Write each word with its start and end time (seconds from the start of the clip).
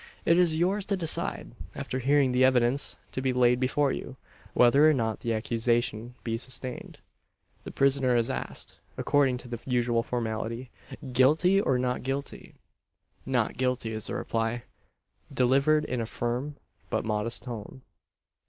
It 0.25 0.39
is 0.39 0.57
yours 0.57 0.83
to 0.85 0.97
decide 0.97 1.51
after 1.75 1.99
hearing 1.99 2.31
the 2.31 2.43
evidence 2.43 2.97
to 3.11 3.21
be 3.21 3.33
laid 3.33 3.59
before 3.59 3.91
you 3.91 4.17
whether 4.55 4.89
or 4.89 4.95
not 4.95 5.19
the 5.19 5.31
accusation 5.31 6.15
be 6.23 6.39
sustained." 6.39 6.97
The 7.65 7.71
prisoner 7.71 8.15
is 8.15 8.27
asked, 8.31 8.79
according 8.97 9.37
to 9.37 9.47
the 9.47 9.59
usual 9.67 10.01
formality, 10.01 10.71
"Guilty, 11.13 11.61
or 11.61 11.77
not 11.77 12.01
guilty?" 12.01 12.55
"Not 13.27 13.57
guilty," 13.57 13.91
is 13.91 14.07
the 14.07 14.15
reply; 14.15 14.63
delivered 15.31 15.85
in 15.85 16.01
a 16.01 16.07
firm, 16.07 16.55
but 16.89 17.05
modest 17.05 17.43
tone. 17.43 17.83